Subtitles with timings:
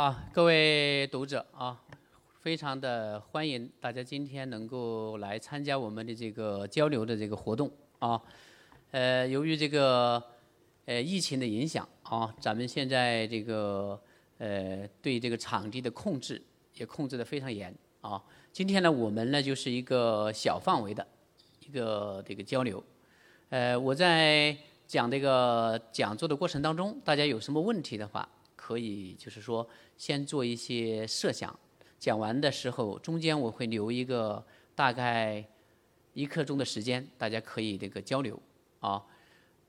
[0.00, 1.78] 啊，各位读者啊，
[2.40, 8.18] 非常的欢迎大家今天能够来参加我们的这个交流的这个活动啊。
[8.92, 10.22] 呃，由于这个
[10.86, 14.00] 呃疫情的影响啊，咱们现在这个
[14.38, 16.42] 呃对这个场地的控制
[16.76, 17.70] 也控制的非常严
[18.00, 18.24] 啊。
[18.54, 21.06] 今天呢，我们呢就是一个小范围的
[21.66, 22.82] 一个这个交流。
[23.50, 24.56] 呃，我在
[24.86, 28.26] 讲这个讲座的过程当中，大家有什么问题的话，
[28.70, 29.68] 可以就是说。
[29.96, 31.58] 先做一些设想，
[31.98, 34.42] 讲完的时候，中间我会留一个
[34.74, 35.44] 大概
[36.14, 38.40] 一刻钟的时间，大家可以这个交流
[38.78, 39.04] 啊。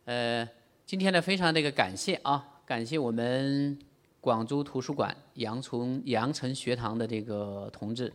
[0.05, 0.47] 呃，
[0.85, 3.77] 今天呢，非常这个感谢啊，感谢我们
[4.21, 8.13] 广州图书馆杨从杨城学堂的这个同志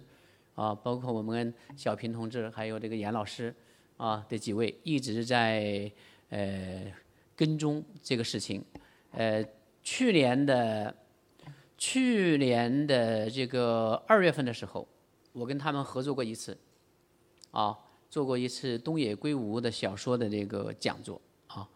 [0.54, 3.54] 啊，包括我们小平同志，还有这个严老师
[3.98, 5.92] 啊这几位，一直在
[6.30, 6.90] 呃
[7.36, 8.64] 跟踪这个事情。
[9.10, 9.44] 呃，
[9.86, 10.92] 去年的。
[11.78, 14.88] 去年的这个二月份的时候，
[15.34, 16.56] 我跟他们合作过一次，
[17.50, 17.76] 啊，
[18.08, 21.68] 做过一次东野圭吾的小说的这个讲座，啊，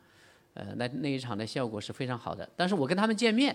[0.54, 2.48] 呃，那那一场的效果是非常好的。
[2.56, 3.54] 但是我跟他们见面，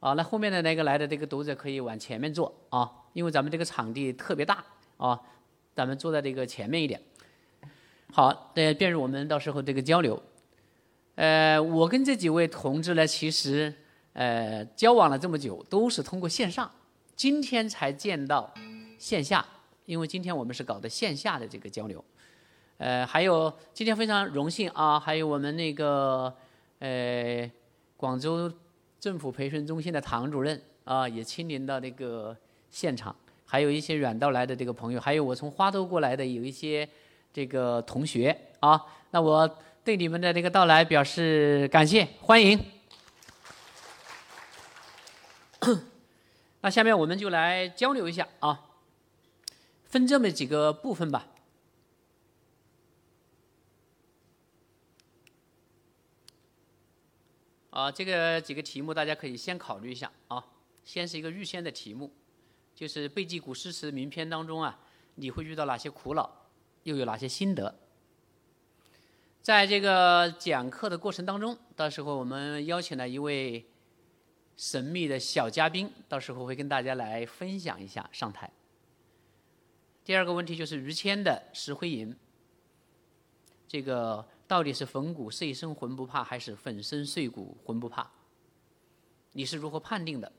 [0.00, 4.64] 啊，那后面的那个来的这个读者可以往前面坐，啊，因为咱们这个场地特别大，
[4.96, 5.20] 啊，
[5.74, 6.98] 咱们坐在这个前面一点。
[8.14, 10.20] 好，呃，便于我们到时候这个交流。
[11.16, 13.74] 呃，我跟这几位同志呢，其实。
[14.18, 16.70] 呃，交往了这么久，都是通过线上，
[17.14, 18.50] 今天才见到
[18.98, 19.44] 线下，
[19.84, 22.02] 因为今天我们是搞的线下的这个交流。
[22.78, 26.34] 呃，还有今天非常荣幸啊，还有我们那个
[26.78, 27.50] 呃
[27.98, 28.50] 广州
[28.98, 32.34] 政府培训中心的唐主任啊，也亲临到这个
[32.70, 36.88] 现场，还有一些远道来的这个朋友，还有我从花都过来的有一些
[37.34, 42.58] 这个同学啊，那我对你们的这个到来表示感谢，欢迎。
[46.60, 48.64] 那下面我们就来交流一下啊，
[49.84, 51.28] 分这么几个部分吧。
[57.70, 60.44] 啊，这个几个题目大家可以先考虑一下啊。
[60.84, 62.12] 先是一个预先的题目，
[62.74, 64.80] 就是背记古诗词名篇当中啊，
[65.14, 66.48] 你会遇到哪些苦恼，
[66.82, 67.72] 又有哪些心得？
[69.46, 73.64] 在这个讲课的过程当中，到时候我们邀请了一位。
[74.56, 78.50] 神秘的小嘉宾，到时候会跟大家来分享一下上台。
[80.02, 82.10] 第二个问题就是于谦的《石灰吟》，
[83.68, 88.10] 这个到底是粉骨碎身魂不怕，还是粉身碎骨魂不怕？
[89.30, 90.32] 你是如何判定的？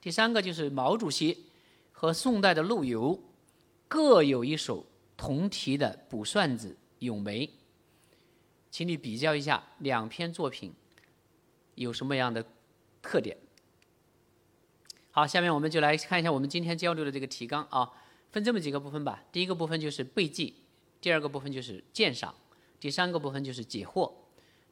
[0.00, 1.44] 第三个就是毛主席
[1.92, 3.20] 和宋代的陆游
[3.86, 6.70] 各有一首同题的《卜算子·
[7.00, 7.44] 咏梅》，
[8.78, 10.72] 请你比较一下两篇作品
[11.74, 12.46] 有什么样的？
[13.02, 13.36] 特点。
[15.10, 17.90] 好，下面我们就来看一下我们今天交流的这个提纲啊，
[18.30, 19.24] 分这么几个部分吧。
[19.32, 20.54] 第一个部分就是背记，
[21.00, 22.32] 第二个部分就是鉴赏，
[22.78, 24.12] 第三个部分就是解惑，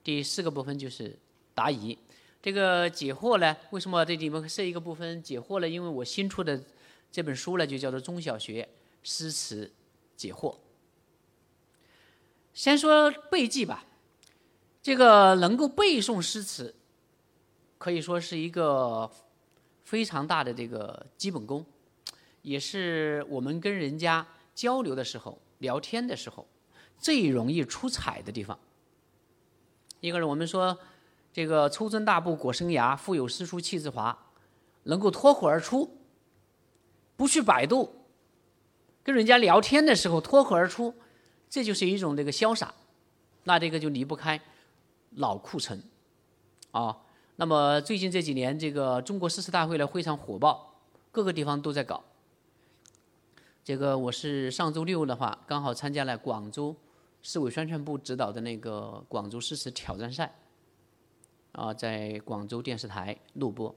[0.05, 1.19] 第四个部分就是
[1.53, 1.99] 答疑。
[2.41, 5.69] 这个解惑呢，为什么这里面设一个部分解惑呢？
[5.69, 6.62] 因为我新出的
[7.11, 8.69] 这本书呢，就叫做《中小学
[9.03, 9.73] 诗词
[10.17, 10.55] 解惑》。
[12.55, 13.84] 先说背记吧，
[14.87, 16.73] 这个能够背诵诗词。
[17.77, 19.11] 可以说是一个
[19.83, 21.67] 非常大的这个基本功，
[22.43, 24.25] 也是我们跟人家
[24.55, 26.47] 交流的时候、聊天的时候
[27.01, 28.57] 最容易出彩的地方。
[29.99, 30.79] 一个人，我们说
[31.33, 34.17] 这个出征大布裹生涯，腹有诗书气自华，
[34.85, 35.99] 能够脱口而出，
[37.17, 38.07] 不去百度，
[39.03, 40.95] 跟人家聊天的时候脱口而出，
[41.51, 42.73] 这就是一种这个潇洒。
[43.43, 44.41] 那这个就离不开
[45.11, 45.83] 老库存
[46.71, 47.03] 啊。
[47.37, 50.75] 那么最近这几年，这个中国诗词大会呢非常火爆，
[51.12, 52.03] 各个地方都在搞。
[53.62, 56.75] 这个我是上周六的话，刚好参加了广州
[57.21, 60.34] 市委宣传部指导的那个广州诗词挑战赛，
[61.53, 63.75] 啊，在广州电视台录播。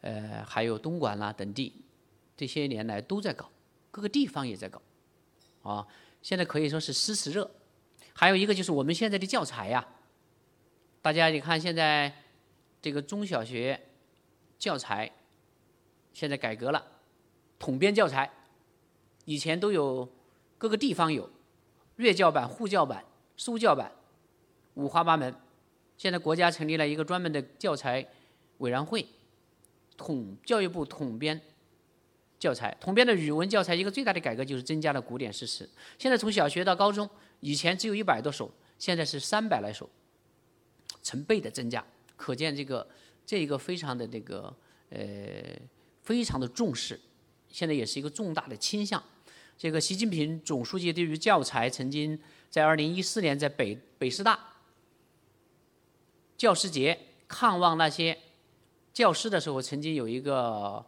[0.00, 1.74] 呃，还有东莞啦等地，
[2.36, 3.50] 这些年来都在搞，
[3.90, 4.80] 各个地方也在搞，
[5.62, 5.86] 啊，
[6.22, 7.50] 现在可以说是诗词热。
[8.20, 9.82] 还有一个就是我们现在的教材呀。
[11.00, 12.12] 大家你看，现在
[12.82, 13.80] 这个中小学
[14.58, 15.10] 教材
[16.12, 16.84] 现在改革了，
[17.58, 18.30] 统编教材，
[19.24, 20.06] 以前都有
[20.58, 21.30] 各个地方有
[21.96, 23.02] 粤教版、沪教版、
[23.38, 23.90] 苏教版，
[24.74, 25.34] 五花八门。
[25.96, 28.06] 现在国家成立了一个专门的教材
[28.58, 29.06] 委员会，
[29.96, 31.40] 统教育部统编
[32.38, 32.76] 教材。
[32.78, 35.66] 统编的语文教材一个最大的改革就是增加了古典诗词。
[35.98, 37.08] 现在从小学到高中，
[37.40, 39.88] 以前只有一百多首，现在是三百来首。
[41.02, 41.82] 成倍的增加，
[42.14, 42.86] 可见这个
[43.24, 44.54] 这一个非常的这个
[44.90, 45.00] 呃
[46.02, 47.00] 非常的重视，
[47.48, 49.02] 现在也是一个重大的倾向。
[49.56, 52.20] 这个习近平总书记对于教材曾经
[52.50, 54.38] 在二零一四年在北北师大
[56.36, 58.18] 教师节看望那些
[58.92, 60.84] 教师的时候，曾经有一个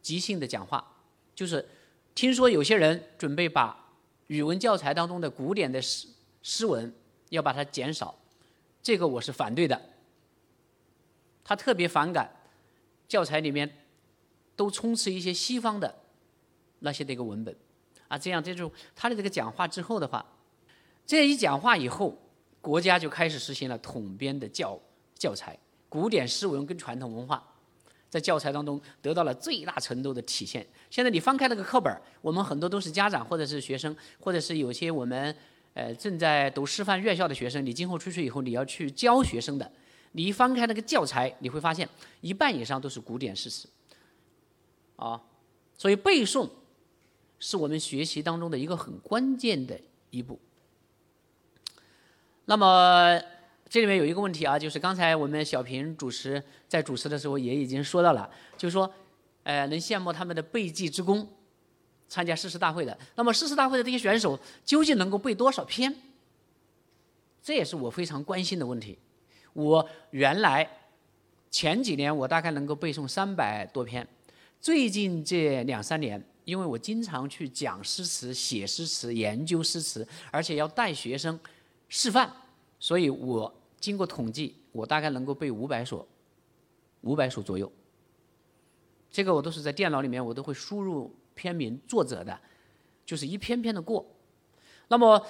[0.00, 0.96] 即兴的讲话，
[1.34, 1.68] 就是
[2.14, 3.85] 听说有些人准备把
[4.28, 6.08] 语文教材当中的古典的诗
[6.42, 6.92] 诗文
[7.30, 8.14] 要把它减少，
[8.82, 9.80] 这个我是反对的。
[11.44, 12.30] 他特别反感
[13.06, 13.86] 教材里面
[14.56, 15.94] 都充斥一些西方的
[16.80, 17.56] 那些的一个文本。
[18.08, 20.24] 啊，这样这种他的这个讲话之后的话，
[21.04, 22.16] 这一讲话以后，
[22.60, 24.80] 国家就开始实行了统编的教
[25.14, 25.58] 教材，
[25.88, 27.44] 古典诗文跟传统文化
[28.08, 30.66] 在教材当中得到了最大程度的体现。
[30.90, 35.34] 现在你翻开那个课本，我们很多都是家长或者是学生，或者是有些我们
[35.74, 39.70] 呃正在读师范院校的学生，你今后出去以后你要去教学生的，
[40.12, 41.88] 你一翻开那个教材，你会发现
[42.20, 43.68] 一半以上都是古典诗词，
[44.96, 45.20] 啊，
[45.76, 46.48] 所以背诵。
[47.38, 50.40] 是我们学习当中的一个很关键的一步。
[52.46, 53.20] 那么
[53.68, 58.92] 这里面有一个问题啊，就是刚才我们小平主持在主持的时候也已经说到了，就是说，
[59.42, 61.28] 呃，能羡慕他们的背记之功，
[62.08, 62.96] 参加诗词大会的。
[63.16, 65.94] 那么诗词大会的这些选手究竟能够背多少篇？
[67.42, 68.98] 这也是我非常关心的问题。
[69.52, 70.68] 我原来
[71.50, 74.06] 前几年我大概能够背诵三百多篇，
[74.60, 76.24] 最近这两三年。
[76.46, 81.36] 因为我经常去讲诗词、写诗词、研究诗词，而且要带学生
[81.88, 82.32] 示范，
[82.78, 86.06] 所以我经过统计，我大概能够背五百首，
[87.02, 87.70] 五百首左右。
[89.10, 92.38] 这个我都是在电脑里面，我都会输入篇名、作者的，
[93.04, 94.04] 就是一篇篇的过。
[94.88, 95.26] 那么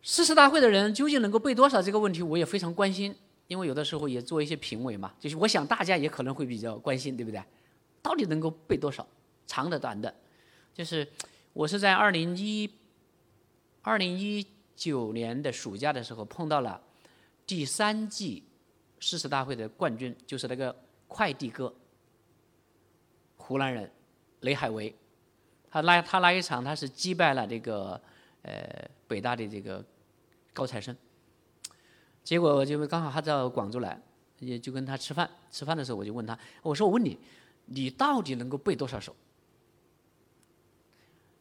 [0.00, 1.82] 诗词大会的人究竟能够背多少？
[1.82, 3.14] 这个问题我也非常关心，
[3.46, 7.42] 因为有的时候也做一些评委嘛，就是我想大家也可能会比较关心，对不对？
[8.02, 9.06] 到底能够背多少？
[9.46, 10.14] 长的、短的？
[10.72, 11.06] 就是
[11.52, 12.70] 我是在二零一
[13.82, 16.80] 二零一九年的暑假的时候碰到了
[17.46, 18.42] 第三季
[18.98, 20.74] 诗词大会的冠军，就是那个
[21.06, 21.72] 快递哥，
[23.36, 23.90] 湖南人
[24.40, 24.94] 雷海为，
[25.70, 28.00] 他那他那一场他是击败了这个
[28.42, 29.84] 呃北大的这个
[30.52, 30.96] 高材生，
[32.22, 34.00] 结果就刚好他到广州来，
[34.38, 37.18] 也就跟他吃饭，吃饭的时候我就问他，我说我问你，
[37.66, 39.14] 你到底能够背多少首？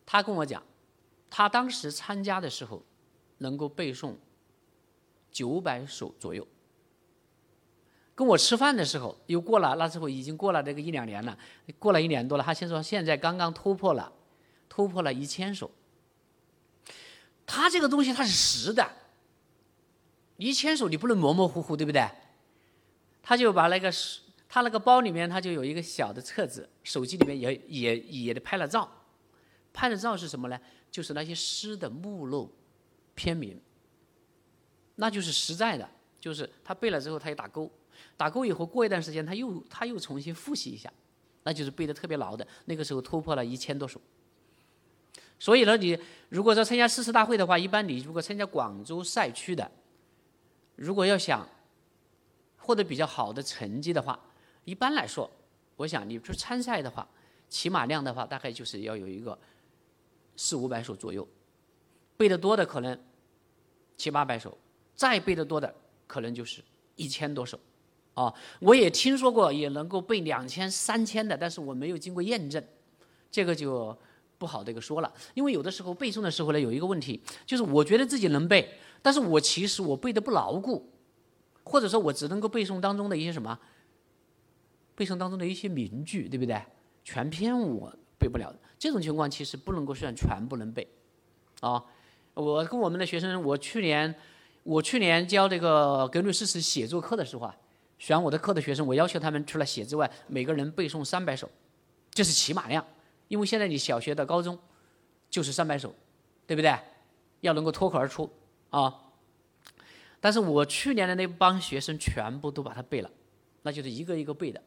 [0.05, 0.61] 他跟我讲，
[1.29, 2.83] 他当时参加的时候，
[3.39, 4.15] 能够背诵
[5.31, 6.47] 九百首左右。
[8.15, 11.37] 跟我吃饭的时候，又过了那时候已经过了这个一两年了，
[11.79, 12.43] 过了一年多了。
[12.43, 14.13] 他先说现在刚刚突破了，
[14.69, 15.71] 突破了一千首。
[17.45, 18.87] 他这个东西它是实的，
[20.37, 22.07] 一千首你不能模模糊糊，对不对？
[23.21, 23.91] 他就把那个
[24.47, 28.89] 他那个包里面他就有一个小的册子，手机里面也也也拍了照。
[29.73, 30.59] 拍的照是什么呢？
[30.91, 32.53] 就是那些诗的目录、
[33.15, 33.59] 篇名，
[34.95, 35.89] 那就是实在的。
[36.19, 37.69] 就是他背了之后，他又打勾，
[38.15, 40.91] 打勾以后过一段时间，他又他又重新复习一下，
[41.43, 42.47] 那就是背的特别牢的。
[42.65, 43.99] 那个时候突破了一千多首。
[45.37, 45.99] 所以呢，你
[46.29, 49.69] 如果说参加诗词大会的话，一般你如果参加广州赛区的，
[50.75, 51.45] 如果要想
[52.57, 54.17] 获得比较好的成绩的话，
[54.63, 55.29] 一般来说，
[55.75, 57.05] 我想你去参赛的话，
[57.49, 59.37] 起码量的话，大概就是要有一个。
[60.35, 61.27] 四五百首左右，
[62.23, 62.97] 背得多的可能
[63.97, 64.57] 七八百首，
[64.95, 65.75] 再背得多的
[66.07, 66.63] 可能就是
[66.95, 67.59] 一千多首，
[68.13, 72.63] 啊，我也听说过也能够背两千、三千的，但是我没有经过验证，
[73.29, 73.93] 这个就
[74.37, 75.13] 不好这个说了。
[75.33, 80.89] 因为有的时候背诵的时候呢，有一个问题，就是我觉得自己能背，但是我其实我背的不牢固，
[81.65, 83.59] 或者说我只能够背诵当中的一些什么，
[84.95, 86.63] 背诵当中的一些名句，对不对？
[87.03, 87.93] 全篇我。
[88.19, 90.87] 背不了这种情况，其实不能够算全部能背，
[91.59, 91.83] 啊，
[92.33, 94.13] 我跟我们的学生，我去年
[94.63, 97.55] 我去年教这个格律诗词写作课的时候啊，
[97.99, 101.49] 选我的课的学生，我要求他们除了写之外，每个人背诵三百首，
[102.11, 102.85] 这是起码量，
[103.27, 104.57] 因为现在你小学到高中
[105.29, 105.93] 就是三百首，
[106.47, 106.75] 对不对？
[107.41, 108.31] 要能够脱口而出
[108.69, 108.99] 啊。
[110.19, 113.11] 但是我去年的那帮学生全部都把它背了，
[113.61, 114.61] 那就是一个一个背的。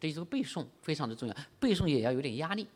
[0.00, 2.68] 所以这个背诵非常的重要，背诵也要有点压力。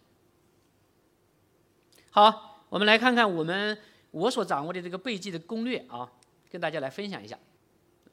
[2.11, 3.77] 好，我们来看看我们
[4.11, 6.11] 我所掌握的这个背记的攻略啊，
[6.51, 7.39] 跟大家来分享一下。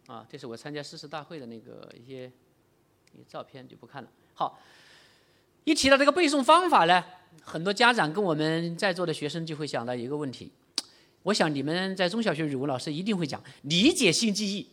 [0.08, 2.32] 啊，这是我参加诗词大会的那个一些
[3.12, 4.10] 一些照片，就不看了。
[4.34, 4.60] 好，
[5.64, 7.04] 一提到这个背诵方法呢，
[7.42, 10.52] 很多家长跟我们在座的学生就会想到一个问题。
[11.24, 14.70] 我想你们在中小学语文老师一定会讲理解性记忆，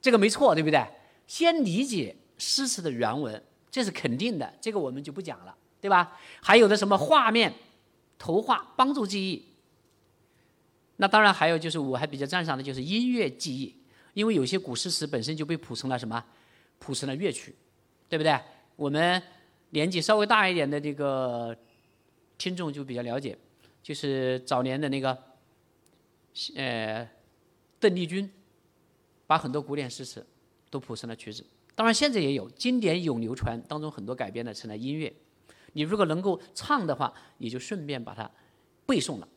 [0.00, 0.82] 这个没错，对不对？
[1.26, 6.18] 先理解诗词的原文，这是肯定的，这个我们就不讲了，对吧？
[6.40, 7.52] 还有的什么画面、
[8.24, 9.44] 图画帮助记忆。
[10.96, 13.76] 那当然还有就是我还比较赞赏的就是音乐记忆，
[14.14, 16.24] 因为有些古诗词本身就被谱成了什么，
[16.78, 17.54] 谱成了乐曲，
[18.08, 18.40] 对不对？
[18.76, 19.22] 我们
[19.70, 21.54] 年纪稍微大一点的这个
[22.38, 23.36] 听众就比较了解，
[23.82, 25.22] 就是早年的那个，
[26.56, 27.06] 呃，
[27.78, 28.32] 邓丽君，
[29.26, 30.26] 把很多古典诗词
[30.70, 31.44] 都谱成了曲子。
[31.74, 35.12] 当然现在也有经典永流传当中很多改编的成了音乐。
[35.74, 38.28] 你如果能够唱的话，你就顺便把它
[38.86, 39.28] 背诵了，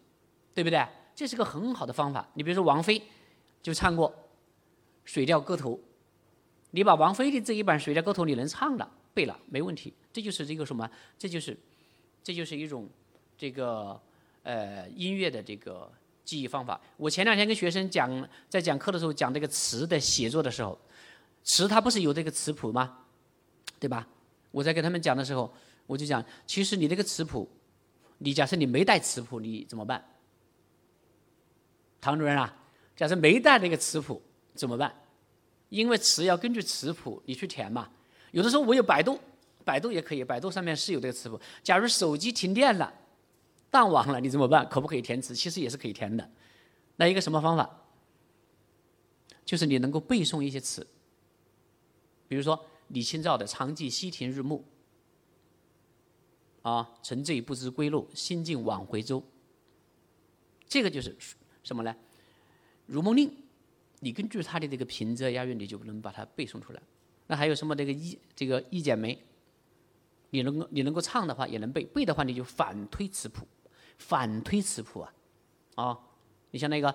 [0.56, 0.84] 对不对？
[1.14, 2.28] 这是个很好的方法。
[2.34, 3.02] 你比如说王菲
[3.62, 4.10] 就唱过
[5.04, 5.72] 《水调歌头》，
[6.72, 8.90] 你把王菲的这一版《水调歌头》你能唱了。
[9.14, 10.88] 背了没问题，这就是这个什么？
[11.18, 11.58] 这就是，
[12.24, 12.88] 这就是一种
[13.36, 14.00] 这个
[14.44, 15.92] 呃音乐的这个
[16.24, 16.80] 记忆方法。
[16.98, 20.78] 我前两天跟学生讲，在讲课的时候讲这个词的写作的时候，
[21.44, 23.00] 词它不是有这个词谱吗？
[23.80, 24.08] 对吧？
[24.52, 25.52] 我在跟他们讲的时候，
[25.88, 27.50] 我就讲，其实你这个词谱，
[28.20, 30.04] 你假设你没带词谱，你怎么办？
[32.00, 32.56] 唐主任啊，
[32.96, 34.22] 假设没带那个词谱
[34.54, 34.94] 怎么办？
[35.70, 37.90] 因为词要根据词谱你去填嘛。
[38.32, 39.20] 有的时候我有百度，
[39.66, 41.40] 百度也可以，百度上面是有这个词谱。
[41.64, 42.94] 假如手机停电了、
[43.72, 44.68] 断网了，你怎么办？
[44.70, 45.36] 可不可以填词？
[45.36, 46.30] 其实也是可以填的。
[46.98, 47.84] 那一个什么方法？
[49.46, 50.86] 就是你能够背诵一些词，
[52.28, 54.62] 比如说李清照的“常记溪亭日暮”，
[56.68, 59.24] 啊，“沉醉不知归路，心境往回舟”。
[60.68, 61.16] 这个就是
[61.64, 61.94] 什么呢？
[62.88, 63.30] 《如梦令》，
[64.02, 66.82] 你根据他的这个平仄押韵，你就能把它背诵出来。
[67.28, 69.18] 那还有什么这个一这个一剪梅，
[70.32, 73.48] 你能够你能够唱的话也能背，背的话你就反推词谱，
[73.98, 75.14] 反推词谱啊，
[75.76, 76.00] 啊，
[76.52, 76.94] 你像那个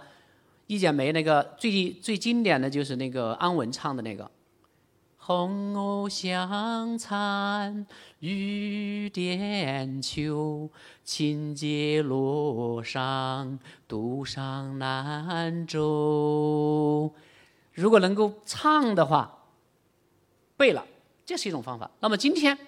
[0.66, 4.30] 一剪梅那个最最经典的就是那个安文唱的那个，
[5.24, 7.86] 红藕香残
[8.18, 10.68] 玉簟秋，
[11.04, 17.14] 轻解罗裳独上南州。
[17.72, 19.38] 如果能够唱的话。
[20.56, 20.84] 背了，
[21.24, 21.88] 这是一种方法。
[22.00, 22.58] 那么今天，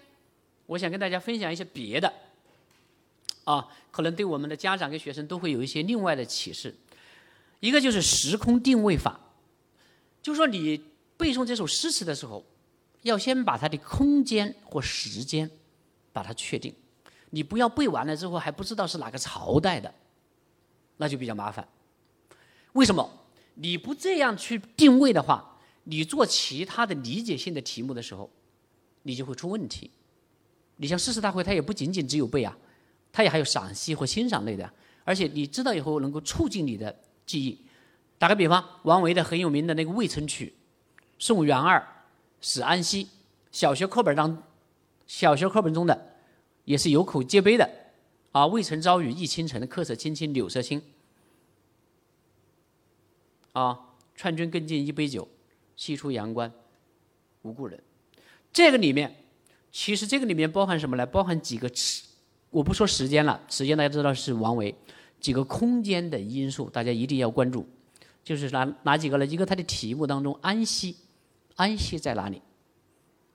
[0.66, 2.12] 我想跟大家分享一些别的，
[3.42, 6.72] 啊，可能对我们的家长跟学生都会有一些另外的启示。
[7.58, 9.18] 一个就是时空定位法，
[10.22, 10.82] 就说你
[11.16, 12.44] 背诵这首诗词的时候，
[13.02, 15.50] 要先把它的空间或时间
[16.12, 16.74] 把它确定。
[17.30, 19.92] 你不要背完了之后还不知道是哪个朝代的，
[20.96, 21.66] 那就比较麻烦。
[22.72, 23.08] 为什么？
[23.54, 25.50] 你不这样去定位的话。
[25.86, 28.30] 你做其他的理解性的题目的时候，
[29.02, 29.90] 你就会出问题。
[30.76, 32.56] 你像诗词大会，它也不仅仅只有背啊，
[33.12, 34.72] 它也还有赏析或欣赏类的。
[35.04, 37.60] 而且你知道以后能够促进你的记忆。
[38.16, 40.54] 打个比方，王维的很有名的那个《渭城曲》，
[41.24, 41.82] 送元二，
[42.42, 43.08] 使安西，
[43.50, 44.42] 小学课本当，
[45.06, 46.16] 小学课本中的
[46.66, 47.66] 也是有口皆碑的
[48.32, 48.46] 啊。
[48.46, 50.82] 渭城朝雨浥轻尘，客舍青青柳色新。
[53.54, 55.26] 啊，劝君更尽一杯酒。
[55.74, 56.52] 西出阳关
[57.40, 57.82] 无故人，
[58.52, 59.24] 这个里面
[59.72, 61.06] 其实这个里面包含什么呢？
[61.06, 62.04] 包含几个词，
[62.50, 64.74] 我不说时间了，时间大家知道是王维。
[65.20, 67.66] 几个空间的因素，大家一定要关注，
[68.22, 69.24] 就是哪哪几个呢？
[69.24, 70.94] 一个它的题目当中，安息，
[71.56, 72.42] 安息在哪里？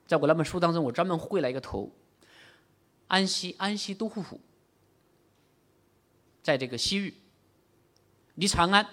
[0.06, 1.92] 在我那本书当中，我专门绘了一个图，
[3.08, 4.40] 安息，安息都护府，
[6.42, 7.14] 在这个西域，
[8.34, 8.86] 离长安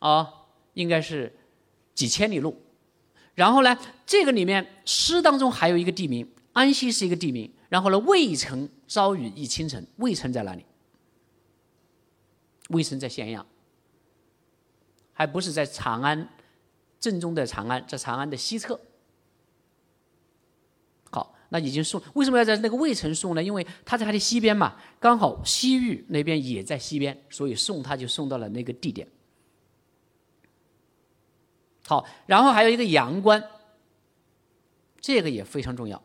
[0.00, 1.32] 啊，应该是。
[1.94, 2.60] 几千里路，
[3.36, 7.48] 然后呢，这个里面诗当中还有一个地名，安西是一个地名。
[7.68, 10.66] 然后呢，渭城朝雨浥轻尘，渭城在哪里？
[12.70, 13.46] 渭城在咸阳，
[15.12, 16.28] 还不是在长安
[17.04, 18.80] 正宗的长安，在长安的西侧。
[21.10, 23.42] 好，那已经送，为什么要在那个渭城送呢？
[23.42, 29.06] 因为他在他的西边嘛，刚好西域那边也在西边，所以送他就送到了那个地点。
[31.84, 33.44] 好，然后还有一个阳关，
[34.98, 36.02] 这个也非常重要。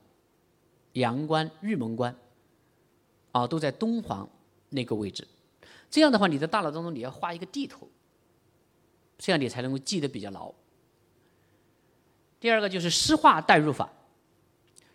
[0.94, 2.14] 阳关、玉门关，
[3.32, 4.28] 啊，都在敦煌
[4.68, 5.26] 那个位置。
[5.90, 7.90] 这样的话，你的大脑当中你要画一个地图，
[9.18, 10.54] 这样你才能够记得比较牢。
[12.40, 13.90] 第二个就是诗画代入法，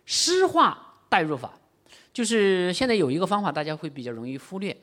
[0.05, 1.59] 诗画代入法
[2.11, 4.75] 就是现在有一个方法，大家会比较容易忽略，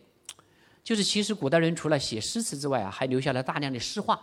[0.84, 4.20] 就是其实古代人除了写诗词之外啊，还留下了大量的诗画。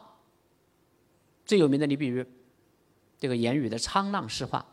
[1.45, 2.23] 最有名的，你比如
[3.17, 4.65] 这个言语的《沧浪诗话》，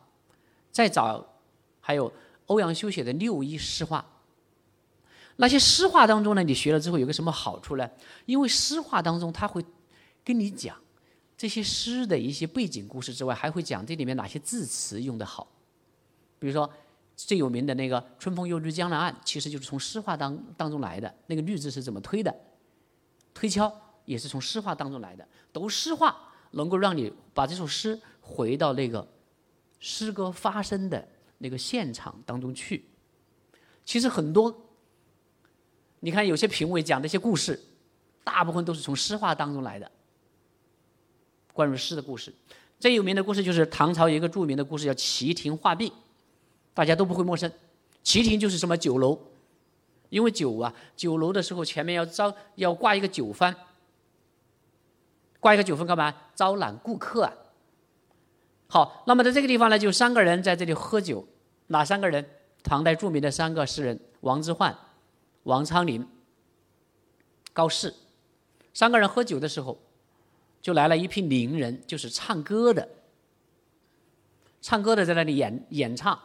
[0.71, 1.41] 再早
[1.81, 2.13] 还有
[2.47, 4.05] 欧阳修写的《六一诗话》。
[5.37, 7.91] 那些诗画当中呢，你学了之后有个什么好处呢？
[8.27, 9.65] 因为诗画当中他会
[10.23, 10.77] 跟你讲
[11.37, 15.47] 这些诗的一些背景故事之外，还会讲这里面哪些字词用得好。
[16.39, 16.71] 比如说
[17.15, 21.15] 最有名的那个“春风又绿江南岸”，其实就是从诗话当当中来的。
[21.27, 22.35] 那个“绿”字是怎么推的？
[23.35, 23.71] 推敲
[24.07, 25.27] 也是从诗话当中来的。
[25.53, 29.07] 读诗话能够让你把这首诗回到那个
[29.79, 31.07] 诗歌发生的
[31.39, 32.85] 那个现场当中去。
[33.85, 34.55] 其实很多，
[36.01, 37.63] 你看有些评委讲的一些故事，
[38.25, 39.91] 大部分都是从诗话当中来的。
[41.57, 42.31] 关于诗的故事，
[42.79, 45.91] 最有名的故事就是唐朝一个著名的故事，叫齐亭画壁，
[46.75, 47.51] 大家都不会陌生。
[48.03, 49.19] 齐亭就是什么酒楼，
[50.11, 53.55] 因为酒啊，酒楼的时候前面要招要挂一个酒幡，
[55.41, 56.15] 挂一个酒幡干嘛？
[56.35, 57.33] 招揽顾客啊。
[58.69, 61.27] 好，那么在这个地方呢，就三个人在这里喝酒，
[61.69, 62.23] 哪三个人？
[62.63, 64.75] 唐代著名的三个诗人王之涣、
[65.45, 66.07] 王昌龄、
[67.53, 67.95] 高适，
[68.75, 69.79] 三个人喝酒的时候。
[70.67, 72.89] 就来了一批伶人，就是唱歌的，
[74.61, 76.21] 唱歌的在那里演演唱。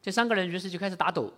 [0.00, 1.30] 这三个人于是就开始打赌，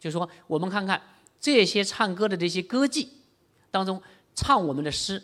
[0.00, 1.00] 就说我们看看
[1.38, 3.06] 这些唱歌的这些歌妓
[3.70, 4.02] 当中，
[4.34, 5.22] 唱我们的诗，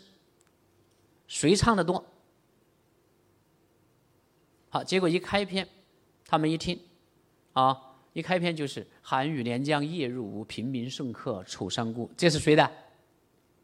[1.27, 2.05] 谁唱的多？
[4.69, 5.67] 好，结果一开篇，
[6.25, 6.79] 他们一听，
[7.51, 7.77] 啊，
[8.13, 12.71] 一开篇就是“寒雨连江夜入吴，平明送客楚山孤”，这是谁的？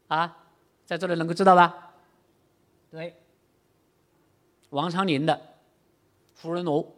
[0.08, 0.36] 啊，
[0.84, 1.86] 在座的能够知道吧？
[2.90, 3.14] 对，
[4.70, 5.32] 王昌龄的
[6.34, 6.92] 《芙蓉楼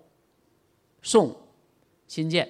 [1.02, 1.36] 送
[2.08, 2.46] 新建》，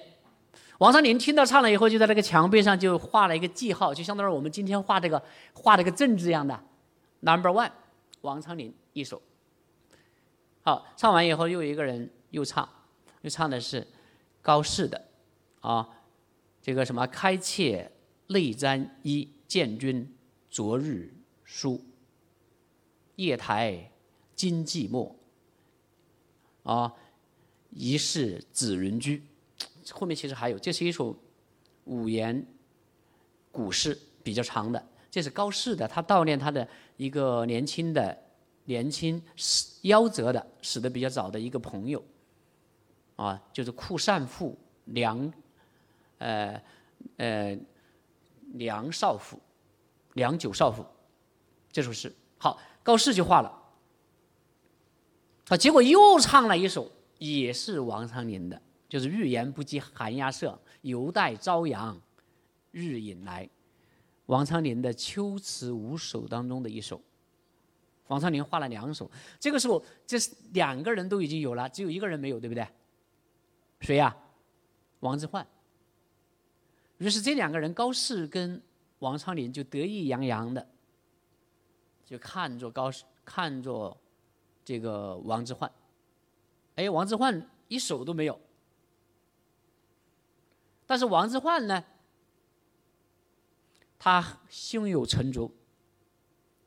[0.77, 5.21] 王昌龄听到唱了以后，就在那个墙壁上就画了一个记号，就相当于我们今天画这个
[5.53, 6.57] 画这个正字一样的。
[7.19, 7.71] Number one，
[8.21, 9.21] 王昌龄一首。
[10.61, 12.67] 好，唱完以后又一个人又唱，
[13.23, 13.85] 又唱的是
[14.41, 15.05] 高适的
[15.59, 15.89] 啊，
[16.61, 17.91] 这个什么“开妾
[18.27, 20.15] 内沾衣，见君
[20.49, 21.83] 昨日书”。
[23.15, 23.91] 夜台
[24.35, 25.13] 今寂寞，
[26.63, 26.93] 啊，
[27.69, 29.21] 疑是子云居。
[29.91, 31.15] 后面其实还有，这是一首
[31.83, 32.45] 五言
[33.51, 34.83] 古诗，比较长的。
[35.11, 38.17] 这是高适的，他悼念他的一个年轻的、
[38.65, 42.03] 年轻死夭折的、死的比较早的一个朋友，
[43.15, 45.31] 啊，就是库善父梁，
[46.17, 46.59] 呃
[47.17, 47.55] 呃
[48.53, 49.39] 梁少府，
[50.13, 50.83] 梁九少府，
[51.71, 52.59] 这首诗好。
[52.83, 53.63] 高适就画了，
[55.47, 61.99] 啊，结果又唱了一首，也是王昌龄的，就是“欲言不及寒鸦色，犹待朝阳
[62.71, 63.49] 日影来”。
[64.27, 67.01] 王昌龄的《秋词五首》当中的一首，
[68.07, 69.09] 王昌龄画了两首。
[69.39, 72.67] 这个时候，这是两个人都已经有了，只有一个人没有，对不对？
[73.79, 74.15] 谁呀？
[74.99, 75.45] 王之涣。
[76.97, 78.61] 于是这两个人，高适跟
[78.99, 80.65] 王昌龄就得意洋洋的。
[82.13, 82.91] 就看着高，
[83.25, 83.97] 看着
[84.63, 85.67] 这个王之涣，
[86.75, 88.39] 哎，王之涣一首都没有。
[90.85, 91.83] 但是王之涣呢，
[93.97, 95.51] 他胸有成竹，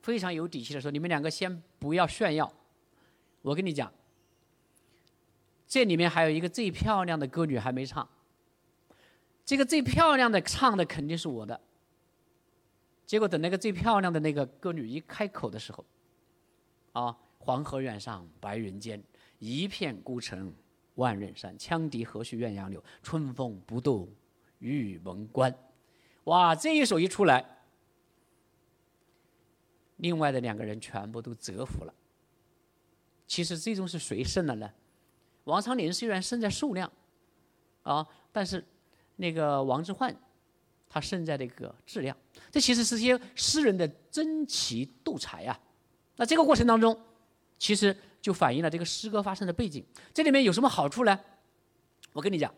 [0.00, 2.52] 非常有底气的说：“你们两个先不要炫耀，
[3.42, 3.92] 我跟你讲，
[5.68, 8.08] 这里面还有一个最漂亮的歌女还没唱，
[9.44, 11.60] 这个最漂亮的唱的肯定是我的。”
[13.06, 15.84] 结果等那个最漂亮的那个歌女一开口的时候，
[16.92, 19.00] 啊，黄河远上白云间，
[19.38, 20.52] 一片孤城
[20.96, 24.12] 万仞山，羌笛何须怨杨柳，春风不度
[24.58, 25.56] 玉门关。
[26.24, 27.58] 哇，这一首一出来，
[29.98, 31.94] 另外的两个人全部都折服了。
[33.28, 34.68] 其实最终是谁胜了呢？
[35.44, 36.90] 王昌龄虽然胜在数量，
[37.84, 38.64] 啊，但是
[39.14, 40.12] 那个王之涣。
[40.88, 42.16] 他胜在这个质量，
[42.50, 45.58] 这其实是些诗人的争奇斗才啊。
[46.16, 46.98] 那这个过程当中，
[47.58, 49.84] 其实就反映了这个诗歌发生的背景。
[50.14, 51.18] 这里面有什么好处呢？
[52.12, 52.52] 我跟你讲，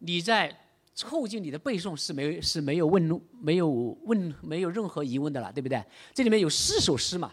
[0.00, 0.54] 你在
[0.94, 5.82] 凑近你的背诵是没是没有问路、没有问、没有任何疑问的了，对不对？
[6.12, 7.32] 这里面有四首诗嘛，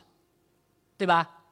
[0.97, 1.43] 对吧？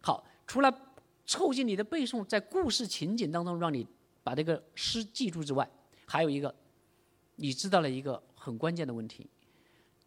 [0.00, 0.94] 好，除了
[1.26, 3.86] 凑近你的背诵，在故事情景当中让你
[4.22, 5.70] 把这个诗记住之外，
[6.06, 6.54] 还有一个。
[7.42, 9.26] 你知道了一个很关键的问题，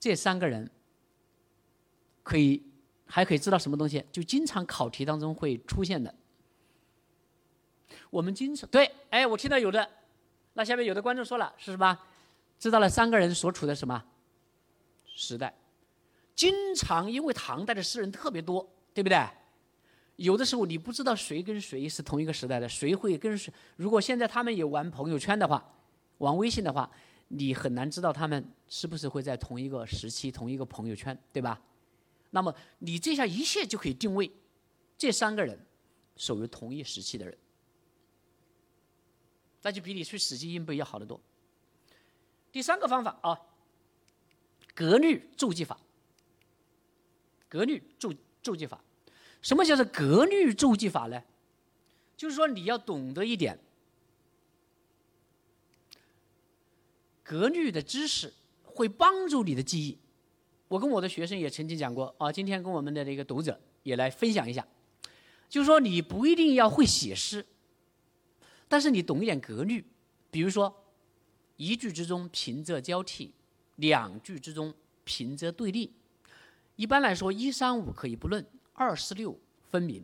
[0.03, 0.69] 这三个人
[2.23, 2.61] 可以
[3.05, 4.03] 还可以知道什么东西？
[4.11, 6.13] 就经常考题当中会出现的。
[8.09, 9.89] 我们经常对，哎，我听到有的，
[10.55, 11.97] 那下面有的观众说了是什么？
[12.59, 14.03] 知道了三个人所处的什么
[15.05, 15.55] 时代？
[16.35, 19.25] 经常因为唐代的诗人特别多，对不对？
[20.17, 23.53] 有的时候你不知道谁跟谁是同一个时代的，谁会跟谁？
[23.77, 25.65] 如果现在他们有玩朋友圈的话，
[26.17, 26.91] 玩微信的话。
[27.35, 31.59] 你很难知道他们是不是会在同一个时期、同一个朋友圈，对吧？
[32.29, 34.31] 那么你这下一切就可以定位
[34.97, 35.57] 这三个人
[36.15, 37.37] 属于同一时期的人，
[39.61, 41.19] 那就比你去死记硬背要好得多。
[42.51, 43.39] 第三个方法啊，
[44.75, 45.79] 格律注记法。
[47.49, 48.83] 格律注注记法，
[49.41, 51.23] 什么叫做格律注记法呢？
[52.17, 53.59] 就是说你要懂得一点
[57.23, 58.33] 格律的知识，
[58.63, 59.97] 会帮助你的记忆。
[60.67, 64.67] 我跟我的学生也曾经讲过啊，今天跟我们的这个读者也来分享一下，
[65.47, 67.45] 就是说你不一定要会写诗，
[68.67, 69.85] 但是你懂一点格律，
[70.31, 70.83] 比如说
[71.57, 73.33] 一句之中平仄交替，
[73.75, 75.93] 两句之中平仄对立。
[76.75, 80.03] 一般来说，一三五可以不论，二四六分明，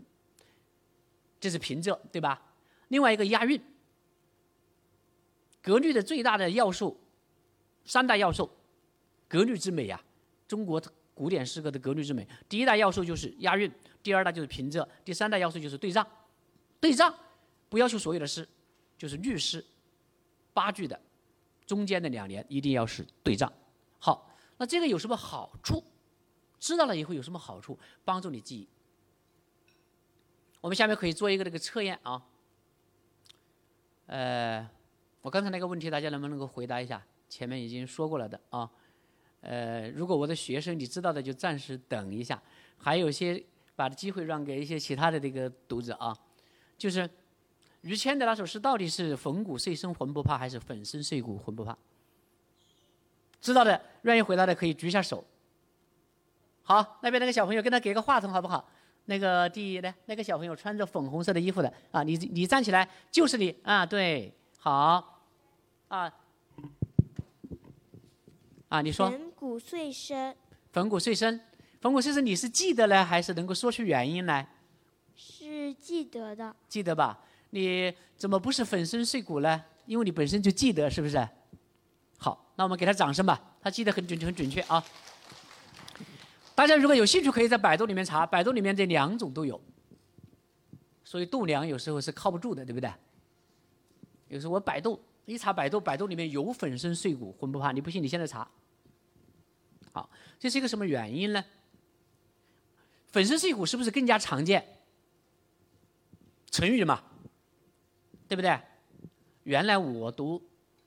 [1.39, 2.53] 这是平仄，对吧？
[2.89, 3.60] 另外一个押韵，
[5.63, 6.99] 格律的最大的要素，
[7.85, 8.49] 三大要素，
[9.27, 10.01] 格律之美呀。
[10.47, 10.81] 中国
[11.13, 16.05] 古典诗歌的格律之美，第一大要素就是押韵，第二大就是平仄，第三大要素就是对仗。
[16.79, 17.13] 对仗
[17.67, 18.47] 不要求所有的诗，
[18.97, 19.63] 就是律诗，
[20.53, 20.99] 八句的，
[21.65, 23.51] 中间的两联一定要是对仗。
[23.99, 25.83] 好，那这个有什么好处？
[26.59, 27.77] 知道了以后有什么好处？
[28.03, 28.67] 帮助你记忆。
[30.61, 32.25] 我们下面可以做一个这个测验啊。
[34.07, 34.67] 呃，
[35.21, 37.05] 我刚才那个问题大家能不能够回答一下？
[37.29, 38.69] 前面已经说过了的啊。
[39.41, 42.41] 呃，如果我的学生你知道的就暂时等一下，
[42.77, 43.41] 还有些
[43.73, 46.13] 把机会让给一些其他的这个读者啊，
[46.77, 47.09] 就是
[47.81, 51.77] 于谦的那首诗到底是粉骨碎身魂不怕还是粉身碎骨魂不怕？
[53.39, 55.23] 知道的愿意回答的可以举一下手。
[56.63, 58.69] 好，那边那个小朋友跟他给个话筒好不好？
[59.05, 65.23] 那个第一呢，那个小朋友穿着粉红色的衣服的啊，你你站起来就是你啊，对，好，
[65.87, 66.13] 啊。
[68.69, 69.10] 啊，你说。
[69.10, 70.36] 粉骨碎身。
[70.71, 71.41] 粉骨碎身，
[71.82, 74.47] 粉骨碎身，你是记得呢，还是能够说出原因来？
[75.15, 76.55] 是记得的。
[76.67, 77.19] 记得吧？
[77.49, 79.65] 你怎么不是粉身碎骨呢？
[79.88, 81.27] 因为你本身就记得，是不是？
[82.19, 84.86] 好，那我们给他掌声吧，他记得很准很准确啊。
[86.53, 89.60] 大家如果有兴趣，可以在百度里面查，百度里面这两种都有。
[91.03, 92.91] 所以度量有时候是靠不住的，对不对？
[94.27, 95.01] 有时候我百度。
[95.29, 98.49] 一查百度，百度里面有粉身碎骨魂不怕，你不信你现在查。
[99.91, 101.45] 好，这是一个什么原因呢？
[103.09, 104.65] 粉身碎骨是不是更加常见？
[106.49, 107.03] 成语嘛，
[108.27, 108.59] 对不对？
[109.43, 110.41] 原来我读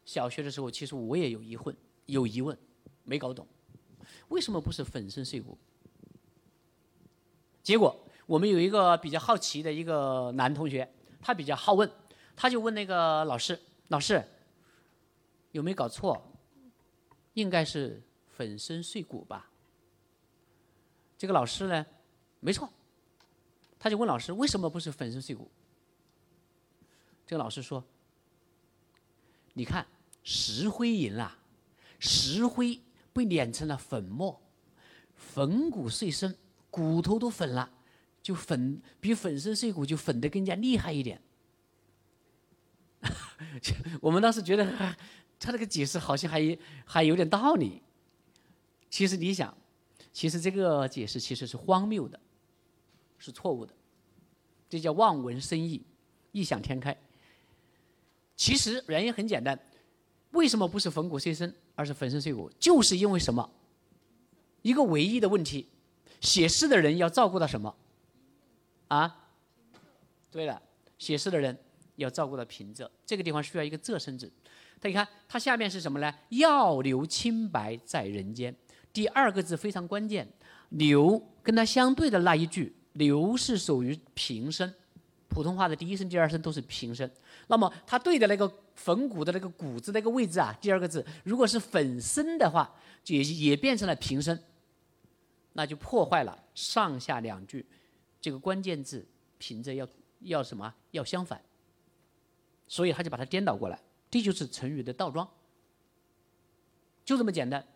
[0.05, 1.77] 小学的时候，其实我也有疑问，
[2.07, 2.59] 有疑问，
[3.05, 3.47] 没搞懂，
[4.27, 5.57] 为什么不是粉身碎骨？
[7.63, 11.89] 结果我们有一个比较好奇的一个男同学，他比较好问，
[12.35, 13.57] 他就问那个老师。
[13.89, 14.25] 老师，
[15.51, 16.29] 有没有搞错？
[17.35, 19.51] 应该是粉身碎骨吧？
[21.17, 21.87] 这个老师呢，
[22.41, 22.69] 没错，
[23.79, 25.51] 他就问老师为什么不是粉身碎骨？
[27.27, 27.83] 这个老师说
[29.55, 29.87] ：“你看
[30.23, 31.39] 石灰银啊，
[31.99, 32.81] 石灰
[33.13, 34.43] 被碾成了粉末，
[35.15, 36.37] 粉骨碎身，
[36.71, 37.73] 骨头都粉了，
[38.23, 41.23] 就粉比粉身碎骨就粉的更加厉害一点。”
[44.01, 44.65] 我们当时觉得
[45.39, 47.83] 他这个解释好像还还有点道理。
[48.89, 49.57] 其实你想，
[50.13, 52.21] 其实这个解释其实是荒谬的，
[53.19, 53.75] 是错误的，
[54.69, 55.83] 这叫望文生义，
[56.33, 56.97] 异想天开。
[58.37, 59.59] 其实原因很简单，
[60.33, 62.51] 为什么不是粉骨碎身，而是粉身碎骨？
[62.59, 63.51] 就是因为什么？
[64.61, 65.69] 一个唯一的问题，
[66.21, 67.75] 写诗的人要照顾到什么？
[68.89, 69.31] 啊？
[70.31, 70.61] 对了，
[70.99, 71.59] 写诗的人。
[72.03, 74.31] 要照顾到平仄，这个地方需要一个仄声字。
[74.81, 76.13] 但你看，它下面是什么呢？
[76.31, 78.55] 要留清白在人间。
[78.93, 80.29] 第二个字非常关键，
[80.71, 84.73] 留跟它相对的那一句，留是属于平声。
[85.29, 87.11] 普通话的第一声、第二声都是平声。
[87.47, 92.71] 那么它对的那个粉骨的那个骨字那个位置啊，第二个字如果是粉声的话，
[93.07, 94.39] 也也变成了平声，
[95.55, 97.65] 那就破坏了上下两句
[98.21, 99.07] 这个关键字
[99.39, 99.89] 平仄要
[100.21, 100.75] 要什么？
[100.91, 101.41] 要相反。
[102.69, 105.29] 所以他就把它颠倒过来，这就是成语的倒装，
[107.05, 107.67] 就这么简单。